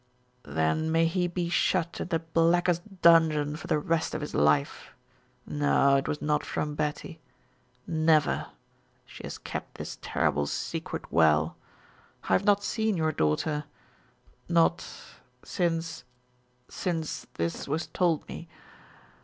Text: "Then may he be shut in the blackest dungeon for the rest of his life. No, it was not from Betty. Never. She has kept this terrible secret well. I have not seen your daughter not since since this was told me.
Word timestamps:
"Then 0.49 0.91
may 0.91 1.05
he 1.05 1.27
be 1.27 1.47
shut 1.47 2.01
in 2.01 2.07
the 2.07 2.17
blackest 2.17 3.03
dungeon 3.03 3.55
for 3.55 3.67
the 3.67 3.77
rest 3.77 4.15
of 4.15 4.21
his 4.21 4.33
life. 4.33 4.95
No, 5.45 5.95
it 5.95 6.07
was 6.07 6.23
not 6.23 6.43
from 6.43 6.73
Betty. 6.73 7.21
Never. 7.85 8.47
She 9.05 9.21
has 9.21 9.37
kept 9.37 9.75
this 9.75 9.99
terrible 10.01 10.47
secret 10.47 11.11
well. 11.11 11.55
I 12.23 12.33
have 12.33 12.45
not 12.45 12.63
seen 12.63 12.97
your 12.97 13.11
daughter 13.11 13.65
not 14.49 14.83
since 15.43 16.03
since 16.67 17.27
this 17.35 17.67
was 17.67 17.85
told 17.85 18.27
me. 18.27 18.47